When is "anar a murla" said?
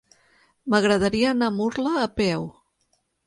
1.33-1.93